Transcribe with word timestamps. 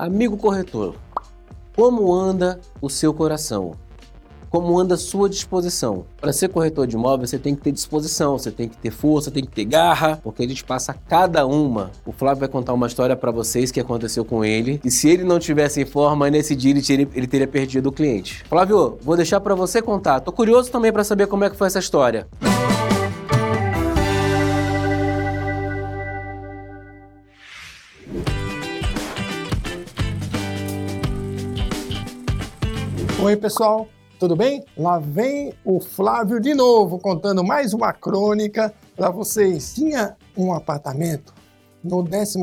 Amigo 0.00 0.38
corretor, 0.38 0.94
como 1.76 2.14
anda 2.14 2.58
o 2.80 2.88
seu 2.88 3.12
coração? 3.12 3.72
Como 4.48 4.78
anda 4.80 4.94
a 4.94 4.96
sua 4.96 5.28
disposição? 5.28 6.06
Para 6.18 6.32
ser 6.32 6.48
corretor 6.48 6.86
de 6.86 6.96
imóveis, 6.96 7.28
você 7.28 7.38
tem 7.38 7.54
que 7.54 7.60
ter 7.60 7.70
disposição, 7.70 8.38
você 8.38 8.50
tem 8.50 8.66
que 8.66 8.78
ter 8.78 8.90
força, 8.90 9.30
tem 9.30 9.44
que 9.44 9.50
ter 9.50 9.66
garra, 9.66 10.18
porque 10.24 10.42
a 10.42 10.48
gente 10.48 10.64
passa 10.64 10.94
cada 10.94 11.46
uma. 11.46 11.90
O 12.06 12.12
Flávio 12.12 12.40
vai 12.40 12.48
contar 12.48 12.72
uma 12.72 12.86
história 12.86 13.14
para 13.14 13.30
vocês 13.30 13.70
que 13.70 13.78
aconteceu 13.78 14.24
com 14.24 14.42
ele. 14.42 14.80
E 14.82 14.90
se 14.90 15.06
ele 15.06 15.22
não 15.22 15.38
tivesse 15.38 15.82
em 15.82 15.84
forma, 15.84 16.30
nesse 16.30 16.56
dia 16.56 16.70
ele 16.70 16.80
teria, 16.80 17.08
ele 17.14 17.26
teria 17.26 17.46
perdido 17.46 17.90
o 17.90 17.92
cliente. 17.92 18.42
Flávio, 18.48 18.96
vou 19.02 19.18
deixar 19.18 19.38
para 19.40 19.54
você 19.54 19.82
contar. 19.82 20.20
Tô 20.20 20.32
curioso 20.32 20.70
também 20.70 20.90
para 20.90 21.04
saber 21.04 21.26
como 21.26 21.44
é 21.44 21.50
que 21.50 21.56
foi 21.56 21.66
essa 21.66 21.78
história. 21.78 22.26
Oi, 33.22 33.36
pessoal, 33.36 33.86
tudo 34.18 34.34
bem? 34.34 34.64
Lá 34.78 34.98
vem 34.98 35.52
o 35.62 35.78
Flávio 35.78 36.40
de 36.40 36.54
novo 36.54 36.98
contando 36.98 37.44
mais 37.44 37.74
uma 37.74 37.92
crônica 37.92 38.72
para 38.96 39.10
vocês. 39.10 39.74
Tinha 39.74 40.16
um 40.34 40.54
apartamento 40.54 41.34
no 41.84 42.02
12 42.02 42.38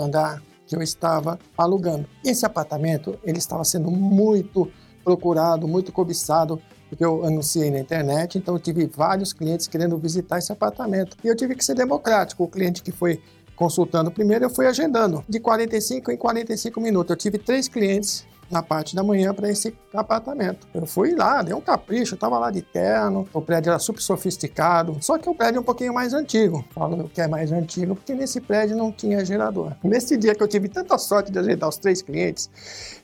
andar 0.00 0.42
que 0.66 0.74
eu 0.74 0.82
estava 0.82 1.38
alugando. 1.56 2.08
Esse 2.24 2.44
apartamento 2.44 3.16
ele 3.22 3.38
estava 3.38 3.62
sendo 3.62 3.88
muito 3.88 4.68
procurado, 5.04 5.68
muito 5.68 5.92
cobiçado, 5.92 6.60
porque 6.88 7.04
eu 7.04 7.24
anunciei 7.24 7.70
na 7.70 7.78
internet, 7.78 8.36
então 8.36 8.56
eu 8.56 8.60
tive 8.60 8.84
vários 8.86 9.32
clientes 9.32 9.68
querendo 9.68 9.96
visitar 9.96 10.38
esse 10.38 10.50
apartamento. 10.50 11.16
E 11.22 11.28
eu 11.28 11.36
tive 11.36 11.54
que 11.54 11.64
ser 11.64 11.76
democrático. 11.76 12.42
O 12.42 12.48
cliente 12.48 12.82
que 12.82 12.90
foi 12.90 13.22
consultando 13.54 14.10
primeiro, 14.10 14.46
eu 14.46 14.50
fui 14.50 14.66
agendando 14.66 15.24
de 15.28 15.38
45 15.38 16.10
em 16.10 16.16
45 16.16 16.80
minutos. 16.80 17.10
Eu 17.10 17.16
tive 17.16 17.38
três 17.38 17.68
clientes 17.68 18.26
na 18.50 18.62
parte 18.62 18.94
da 18.94 19.02
manhã 19.02 19.34
para 19.34 19.50
esse 19.50 19.76
apartamento. 19.92 20.66
Eu 20.72 20.86
fui 20.86 21.14
lá, 21.14 21.42
dei 21.42 21.54
um 21.54 21.60
capricho, 21.60 22.14
eu 22.14 22.18
tava 22.18 22.38
lá 22.38 22.50
de 22.50 22.62
terno, 22.62 23.28
o 23.32 23.40
prédio 23.40 23.70
era 23.70 23.78
super 23.78 24.00
sofisticado, 24.00 24.96
só 25.00 25.18
que 25.18 25.28
o 25.28 25.34
prédio 25.34 25.58
é 25.58 25.60
um 25.60 25.64
pouquinho 25.64 25.92
mais 25.92 26.12
antigo. 26.12 26.64
Falo 26.70 27.08
que 27.08 27.20
é 27.20 27.28
mais 27.28 27.52
antigo 27.52 27.94
porque 27.94 28.14
nesse 28.14 28.40
prédio 28.40 28.76
não 28.76 28.92
tinha 28.92 29.24
gerador. 29.24 29.72
Nesse 29.82 30.16
dia 30.16 30.34
que 30.34 30.42
eu 30.42 30.48
tive 30.48 30.68
tanta 30.68 30.96
sorte 30.98 31.30
de 31.30 31.38
ajeitar 31.38 31.68
os 31.68 31.76
três 31.76 32.02
clientes, 32.02 32.50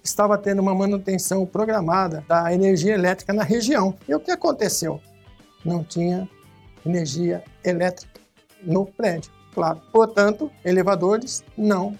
estava 0.02 0.38
tendo 0.38 0.60
uma 0.60 0.74
manutenção 0.74 1.44
programada 1.46 2.24
da 2.28 2.52
energia 2.52 2.94
elétrica 2.94 3.32
na 3.32 3.42
região. 3.42 3.94
E 4.08 4.14
o 4.14 4.20
que 4.20 4.30
aconteceu? 4.30 5.00
Não 5.64 5.82
tinha 5.82 6.28
energia 6.84 7.42
elétrica 7.64 8.20
no 8.62 8.86
prédio. 8.86 9.30
Claro. 9.54 9.80
Portanto, 9.92 10.50
elevadores 10.64 11.44
não 11.56 11.96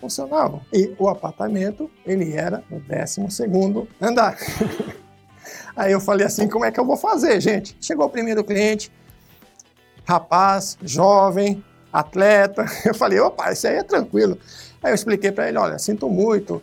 funcionavam. 0.00 0.60
E 0.72 0.94
o 0.98 1.08
apartamento, 1.08 1.90
ele 2.06 2.32
era 2.32 2.62
no 2.70 2.80
12º 2.80 3.86
andar. 4.00 4.36
Aí 5.76 5.92
eu 5.92 6.00
falei 6.00 6.26
assim, 6.26 6.48
como 6.48 6.64
é 6.64 6.70
que 6.70 6.80
eu 6.80 6.84
vou 6.84 6.96
fazer, 6.96 7.40
gente? 7.40 7.76
Chegou 7.80 8.06
o 8.06 8.10
primeiro 8.10 8.42
cliente, 8.42 8.90
rapaz, 10.04 10.76
jovem, 10.82 11.64
atleta. 11.92 12.66
Eu 12.84 12.94
falei, 12.94 13.18
opa, 13.18 13.52
isso 13.52 13.66
aí 13.66 13.76
é 13.76 13.82
tranquilo. 13.82 14.38
Aí 14.82 14.90
eu 14.90 14.94
expliquei 14.94 15.32
para 15.32 15.48
ele, 15.48 15.58
olha, 15.58 15.78
sinto 15.78 16.08
muito, 16.08 16.62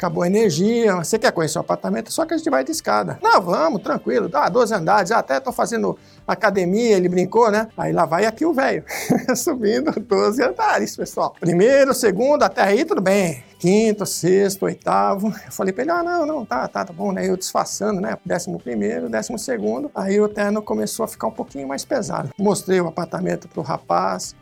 acabou 0.00 0.22
a 0.22 0.26
energia, 0.26 0.96
você 0.96 1.18
quer 1.18 1.30
conhecer 1.30 1.58
o 1.58 1.60
apartamento? 1.60 2.10
Só 2.10 2.24
que 2.24 2.32
a 2.32 2.38
gente 2.38 2.48
vai 2.48 2.64
de 2.64 2.72
escada. 2.72 3.18
Não, 3.22 3.38
vamos, 3.42 3.82
tranquilo, 3.82 4.30
dá 4.30 4.48
12 4.48 4.72
andares, 4.74 5.10
até 5.12 5.38
tô 5.38 5.52
fazendo 5.52 5.98
academia, 6.26 6.96
ele 6.96 7.08
brincou, 7.08 7.50
né? 7.50 7.68
Aí 7.76 7.92
lá 7.92 8.06
vai 8.06 8.24
aqui 8.24 8.46
o 8.46 8.54
velho, 8.54 8.82
subindo 9.36 9.92
12 9.92 10.42
andares, 10.42 10.96
pessoal. 10.96 11.34
Primeiro, 11.38 11.92
segundo, 11.92 12.42
até 12.42 12.62
aí 12.62 12.82
tudo 12.86 13.02
bem. 13.02 13.44
Quinto, 13.58 14.06
sexto, 14.06 14.62
oitavo. 14.62 15.28
Eu 15.28 15.52
falei 15.52 15.70
pra 15.70 15.82
ele, 15.82 15.90
ah, 15.90 16.02
não, 16.02 16.24
não, 16.24 16.46
tá, 16.46 16.66
tá, 16.66 16.82
tá 16.82 16.92
bom, 16.94 17.12
né? 17.12 17.28
Eu 17.28 17.36
disfarçando, 17.36 18.00
né? 18.00 18.16
Décimo 18.24 18.58
primeiro, 18.58 19.10
décimo 19.10 19.38
segundo. 19.38 19.90
Aí 19.94 20.18
o 20.18 20.28
terno 20.28 20.62
começou 20.62 21.04
a 21.04 21.08
ficar 21.08 21.26
um 21.26 21.32
pouquinho 21.32 21.68
mais 21.68 21.84
pesado. 21.84 22.30
Mostrei 22.38 22.80
o 22.80 22.88
apartamento 22.88 23.48
pro 23.48 23.60
rapaz, 23.60 24.34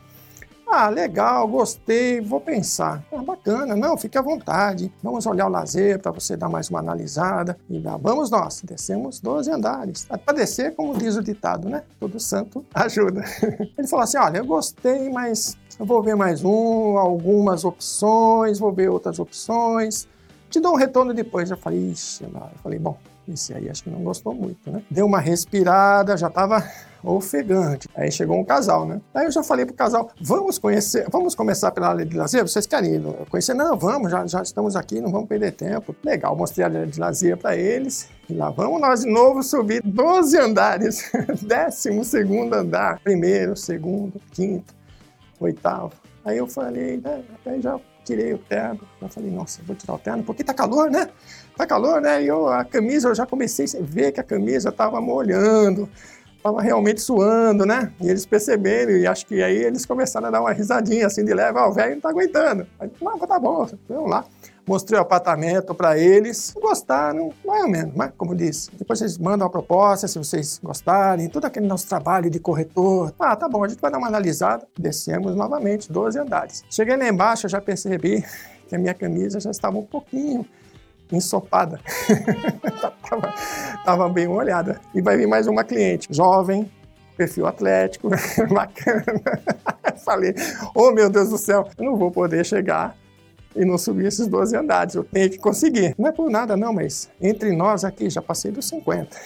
ah, 0.71 0.89
legal, 0.89 1.49
gostei, 1.49 2.21
vou 2.21 2.41
pensar. 2.41 3.03
Ah, 3.11 3.23
bacana, 3.23 3.75
não, 3.75 3.97
fique 3.97 4.19
à 4.19 4.23
vontade. 4.23 4.93
Vamos 5.03 5.25
olhar 5.27 5.47
o 5.47 5.51
lazer 5.51 5.99
para 5.99 6.12
você 6.12 6.37
dar 6.37 6.49
mais 6.49 6.69
uma 6.69 6.79
analisada. 6.79 7.59
E 7.71 7.79
lá 7.79 7.97
vamos 7.97 8.31
nós, 8.31 8.61
descemos 8.62 9.19
12 9.19 9.51
andares. 9.51 10.06
Para 10.25 10.34
descer, 10.34 10.75
como 10.75 10.97
diz 10.97 11.17
o 11.17 11.23
ditado, 11.23 11.69
né? 11.69 11.83
Todo 11.99 12.21
santo 12.21 12.65
ajuda. 12.75 13.25
Ele 13.79 13.89
falou 13.89 14.05
assim: 14.05 14.19
olha, 14.19 14.39
eu 14.39 14.45
gostei, 14.45 15.09
mas 15.09 15.56
eu 15.81 15.87
vou 15.87 16.03
ver 16.03 16.17
mais 16.17 16.45
um, 16.45 16.99
algumas 16.99 17.65
opções, 17.65 18.59
vou 18.59 18.73
ver 18.73 18.91
outras 18.91 19.19
opções. 19.19 20.06
Te 20.50 20.61
dou 20.61 20.73
um 20.73 20.77
retorno 20.77 21.15
depois. 21.15 21.50
Eu 21.50 21.56
falei, 21.56 21.91
ixi, 21.91 22.25
eu 22.25 22.31
falei, 22.62 22.79
bom, 22.79 22.99
esse 23.27 23.55
aí 23.55 23.69
acho 23.71 23.85
que 23.85 23.91
não 23.91 24.03
gostou 24.03 24.35
muito, 24.35 24.71
né? 24.71 24.83
Deu 24.91 25.06
uma 25.06 25.21
respirada, 25.21 26.17
já 26.17 26.29
estava 26.29 26.62
ofegante. 27.03 27.88
Aí 27.94 28.10
chegou 28.10 28.38
um 28.38 28.44
casal, 28.44 28.86
né? 28.86 29.00
Aí 29.14 29.26
eu 29.26 29.31
já 29.31 29.42
falei 29.42 29.64
pro 29.64 29.75
casal, 29.75 30.10
vamos 30.20 30.59
conhecer, 30.59 31.06
vamos 31.10 31.34
começar 31.34 31.70
pela 31.70 31.88
área 31.88 32.04
de 32.04 32.16
lazer? 32.16 32.42
Vocês 32.42 32.66
querem 32.66 33.03
conhecer? 33.31 33.54
Não, 33.54 33.76
vamos, 33.76 34.10
já, 34.10 34.26
já 34.26 34.42
estamos 34.42 34.76
aqui, 34.76 35.00
não 35.00 35.10
vamos 35.10 35.28
perder 35.28 35.53
tempo. 35.53 35.94
Legal, 36.04 36.37
mostrei 36.37 36.64
a 36.64 36.69
área 36.69 36.87
de 36.87 36.98
lazer 36.98 37.37
para 37.37 37.56
eles. 37.56 38.08
E 38.28 38.34
lá 38.34 38.50
vamos 38.50 38.81
nós 38.81 39.00
de 39.00 39.10
novo 39.10 39.42
subir 39.42 39.82
12 39.82 40.38
andares. 40.38 41.10
Décimo 41.42 42.04
segundo 42.04 42.54
andar. 42.54 43.00
Primeiro, 43.00 43.56
segundo, 43.56 44.20
quinto, 44.32 44.75
oitavo. 45.41 45.92
Aí 46.25 46.37
eu 46.37 46.47
falei, 46.47 46.98
né? 46.98 47.22
Aí 47.47 47.60
já 47.60 47.78
tirei 48.04 48.32
o 48.34 48.38
terno. 48.38 48.81
Eu 49.00 49.08
falei, 49.08 49.31
nossa, 49.31 49.60
vou 49.66 49.76
tirar 49.76 49.94
o 49.94 49.98
terno, 49.98 50.22
porque 50.25 50.42
tá 50.42 50.54
calor, 50.54 50.91
né? 50.91 51.08
Tá 51.56 51.66
calor, 51.66 52.00
né? 52.00 52.22
E 52.22 52.26
eu, 52.26 52.48
a 52.48 52.64
camisa, 52.64 53.08
eu 53.08 53.14
já 53.14 53.26
comecei 53.26 53.66
a 53.78 53.82
ver 53.82 54.12
que 54.12 54.20
a 54.20 54.25
camisa 54.25 54.72
tava 54.72 55.00
molhando 55.00 55.88
estava 56.38 56.62
realmente 56.62 57.00
suando, 57.00 57.66
né? 57.66 57.93
E 58.00 58.09
eles 58.09 58.25
perceberam, 58.25 58.93
e 58.93 59.06
acho 59.06 59.26
que 59.26 59.43
aí 59.43 59.56
eles 59.56 59.84
começaram 59.84 60.28
a 60.28 60.31
dar 60.31 60.41
uma 60.41 60.53
risadinha 60.53 61.06
assim 61.06 61.25
de 61.25 61.34
leve, 61.34 61.59
ó, 61.59 61.69
o 61.69 61.72
velho 61.72 61.94
não 61.94 62.00
tá 62.00 62.09
aguentando. 62.09 62.66
Aí, 62.81 62.91
não, 63.03 63.19
tá 63.19 63.38
bom, 63.38 63.69
vamos 63.88 64.10
lá. 64.10 64.25
Mostrei 64.66 64.99
o 64.99 65.03
apartamento 65.03 65.75
para 65.75 65.99
eles, 65.99 66.54
gostaram, 66.60 67.32
mais 67.44 67.62
ou 67.62 67.71
menos, 67.71 67.94
mas 67.97 68.12
como 68.16 68.34
disse, 68.37 68.71
depois 68.76 68.99
vocês 68.99 69.16
mandam 69.16 69.47
a 69.47 69.50
proposta, 69.50 70.06
se 70.06 70.19
vocês 70.19 70.60
gostarem, 70.62 71.28
todo 71.28 71.47
aquele 71.47 71.66
nosso 71.66 71.88
trabalho 71.88 72.28
de 72.28 72.38
corretor. 72.38 73.15
Ah, 73.19 73.34
tá 73.34 73.49
bom, 73.49 73.65
a 73.65 73.69
gente 73.69 73.81
vai 73.81 73.91
dar 73.91 73.97
uma 73.97 74.09
analisada. 74.09 74.66
Descemos 74.78 75.34
novamente, 75.34 75.91
12 75.91 76.19
andares. 76.19 76.65
Cheguei 76.70 76.97
lá 76.97 77.09
embaixo, 77.09 77.47
eu 77.47 77.50
já 77.50 77.62
percebi 77.62 78.22
que 78.69 78.76
a 78.76 78.78
minha 78.78 78.93
camisa 78.93 79.41
já 79.41 79.50
estava 79.50 79.78
um 79.78 79.87
pouquinho 79.87 80.44
ensopada. 81.12 81.80
tava, 83.08 83.34
tava 83.84 84.08
bem 84.08 84.28
olhada. 84.28 84.80
E 84.94 85.00
vai 85.00 85.16
vir 85.16 85.26
mais 85.26 85.46
uma 85.46 85.64
cliente, 85.64 86.08
jovem, 86.10 86.70
perfil 87.16 87.46
atlético, 87.46 88.08
bacana. 88.54 89.04
Falei, 90.04 90.34
oh 90.74 90.92
meu 90.92 91.10
Deus 91.10 91.30
do 91.30 91.38
céu, 91.38 91.69
eu 91.76 91.84
não 91.84 91.96
vou 91.96 92.10
poder 92.10 92.44
chegar 92.46 92.96
e 93.56 93.64
não 93.64 93.76
subir 93.76 94.06
esses 94.06 94.28
12 94.28 94.56
andares, 94.56 94.94
eu 94.94 95.02
tenho 95.02 95.28
que 95.28 95.38
conseguir. 95.38 95.94
Não 95.98 96.08
é 96.08 96.12
por 96.12 96.30
nada 96.30 96.56
não, 96.56 96.72
mas 96.72 97.10
entre 97.20 97.54
nós 97.54 97.84
aqui 97.84 98.08
já 98.08 98.22
passei 98.22 98.52
dos 98.52 98.69
50. 98.69 99.16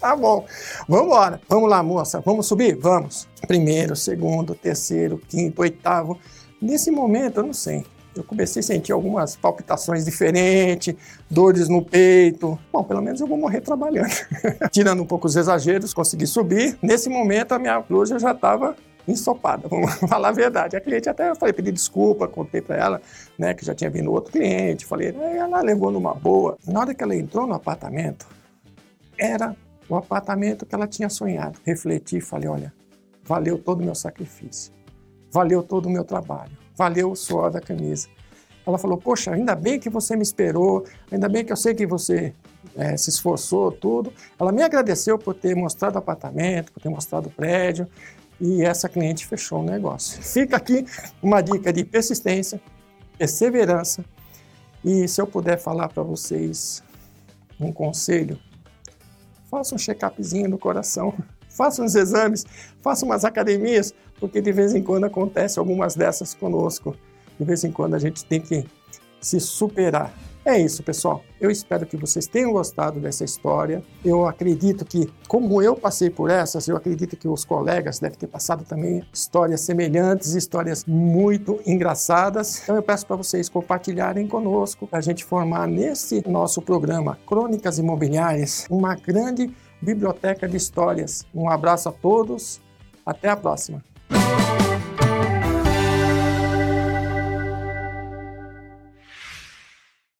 tá 0.00 0.16
bom, 0.16 0.44
vamos 0.88 1.06
embora. 1.06 1.40
Vamos 1.48 1.70
lá, 1.70 1.82
moça, 1.82 2.20
vamos 2.20 2.46
subir? 2.46 2.74
Vamos. 2.74 3.28
Primeiro, 3.46 3.94
segundo, 3.94 4.54
terceiro, 4.54 5.20
quinto, 5.28 5.62
oitavo. 5.62 6.18
Nesse 6.60 6.90
momento, 6.90 7.38
eu 7.38 7.44
não 7.44 7.52
sei, 7.52 7.84
eu 8.14 8.22
comecei 8.22 8.60
a 8.60 8.62
sentir 8.62 8.92
algumas 8.92 9.36
palpitações 9.36 10.04
diferentes, 10.04 10.94
dores 11.30 11.68
no 11.68 11.82
peito. 11.82 12.58
Bom, 12.72 12.84
pelo 12.84 13.00
menos 13.00 13.20
eu 13.20 13.26
vou 13.26 13.38
morrer 13.38 13.60
trabalhando. 13.60 14.12
Tirando 14.70 15.02
um 15.02 15.06
pouco 15.06 15.26
os 15.26 15.36
exageros, 15.36 15.94
consegui 15.94 16.26
subir. 16.26 16.76
Nesse 16.82 17.08
momento, 17.08 17.52
a 17.52 17.58
minha 17.58 17.80
blusa 17.80 18.18
já 18.18 18.32
estava 18.32 18.76
ensopada, 19.08 19.66
vamos 19.66 19.94
falar 20.08 20.28
a 20.28 20.32
verdade. 20.32 20.76
A 20.76 20.80
cliente 20.80 21.08
até 21.08 21.30
eu 21.30 21.36
falei, 21.36 21.52
pedi 21.52 21.72
desculpa, 21.72 22.28
contei 22.28 22.60
para 22.60 22.76
ela, 22.76 23.02
né, 23.38 23.54
que 23.54 23.64
já 23.64 23.74
tinha 23.74 23.90
vindo 23.90 24.12
outro 24.12 24.32
cliente, 24.32 24.86
falei, 24.86 25.14
ela 25.16 25.60
levou 25.60 25.90
numa 25.90 26.14
boa. 26.14 26.56
Na 26.66 26.80
hora 26.80 26.94
que 26.94 27.02
ela 27.02 27.16
entrou 27.16 27.46
no 27.46 27.54
apartamento, 27.54 28.26
era 29.18 29.56
o 29.88 29.96
apartamento 29.96 30.64
que 30.64 30.74
ela 30.74 30.86
tinha 30.86 31.08
sonhado. 31.08 31.58
Refleti 31.64 32.18
e 32.18 32.20
falei, 32.20 32.48
olha, 32.48 32.72
valeu 33.24 33.58
todo 33.58 33.80
o 33.80 33.84
meu 33.84 33.94
sacrifício, 33.94 34.72
valeu 35.32 35.62
todo 35.62 35.86
o 35.86 35.90
meu 35.90 36.04
trabalho 36.04 36.61
valeu 36.76 37.10
o 37.10 37.16
suor 37.16 37.50
da 37.50 37.60
camisa. 37.60 38.08
Ela 38.66 38.78
falou: 38.78 38.96
Poxa, 38.96 39.32
ainda 39.32 39.54
bem 39.54 39.78
que 39.78 39.90
você 39.90 40.16
me 40.16 40.22
esperou, 40.22 40.84
ainda 41.10 41.28
bem 41.28 41.44
que 41.44 41.52
eu 41.52 41.56
sei 41.56 41.74
que 41.74 41.86
você 41.86 42.32
é, 42.76 42.96
se 42.96 43.10
esforçou, 43.10 43.72
tudo. 43.72 44.12
Ela 44.38 44.52
me 44.52 44.62
agradeceu 44.62 45.18
por 45.18 45.34
ter 45.34 45.54
mostrado 45.54 45.96
o 45.96 45.98
apartamento, 45.98 46.72
por 46.72 46.80
ter 46.80 46.88
mostrado 46.88 47.28
o 47.28 47.30
prédio, 47.30 47.88
e 48.40 48.62
essa 48.62 48.88
cliente 48.88 49.26
fechou 49.26 49.60
o 49.60 49.64
negócio. 49.64 50.22
Fica 50.22 50.56
aqui 50.56 50.84
uma 51.22 51.40
dica 51.40 51.72
de 51.72 51.84
persistência, 51.84 52.60
perseverança, 53.18 54.04
e 54.84 55.06
se 55.06 55.20
eu 55.20 55.26
puder 55.26 55.58
falar 55.58 55.88
para 55.88 56.02
vocês 56.02 56.82
um 57.60 57.72
conselho, 57.72 58.38
faça 59.48 59.74
um 59.74 59.78
check-upzinho 59.78 60.48
no 60.48 60.58
coração, 60.58 61.14
faça 61.48 61.82
uns 61.82 61.94
exames, 61.94 62.44
faça 62.80 63.04
umas 63.04 63.24
academias, 63.24 63.94
porque 64.22 64.40
de 64.40 64.52
vez 64.52 64.72
em 64.72 64.84
quando 64.84 65.02
acontece 65.02 65.58
algumas 65.58 65.96
dessas 65.96 66.32
conosco. 66.32 66.94
De 67.36 67.44
vez 67.44 67.64
em 67.64 67.72
quando 67.72 67.94
a 67.94 67.98
gente 67.98 68.24
tem 68.24 68.40
que 68.40 68.64
se 69.20 69.40
superar. 69.40 70.14
É 70.44 70.56
isso, 70.56 70.80
pessoal. 70.84 71.24
Eu 71.40 71.50
espero 71.50 71.84
que 71.84 71.96
vocês 71.96 72.28
tenham 72.28 72.52
gostado 72.52 73.00
dessa 73.00 73.24
história. 73.24 73.82
Eu 74.04 74.24
acredito 74.24 74.84
que, 74.84 75.12
como 75.26 75.60
eu 75.60 75.74
passei 75.74 76.08
por 76.08 76.30
essas, 76.30 76.68
eu 76.68 76.76
acredito 76.76 77.16
que 77.16 77.26
os 77.26 77.44
colegas 77.44 77.98
devem 77.98 78.16
ter 78.16 78.28
passado 78.28 78.64
também 78.64 79.04
histórias 79.12 79.62
semelhantes, 79.62 80.34
histórias 80.34 80.84
muito 80.84 81.60
engraçadas. 81.66 82.62
Então 82.62 82.76
eu 82.76 82.82
peço 82.82 83.04
para 83.04 83.16
vocês 83.16 83.48
compartilharem 83.48 84.28
conosco, 84.28 84.86
para 84.86 85.00
a 85.00 85.02
gente 85.02 85.24
formar 85.24 85.66
nesse 85.66 86.22
nosso 86.28 86.62
programa 86.62 87.18
Crônicas 87.26 87.76
Imobiliárias 87.76 88.66
uma 88.70 88.94
grande 88.94 89.52
biblioteca 89.80 90.48
de 90.48 90.56
histórias. 90.56 91.26
Um 91.34 91.50
abraço 91.50 91.88
a 91.88 91.92
todos. 91.92 92.60
Até 93.04 93.28
a 93.28 93.36
próxima. 93.36 93.91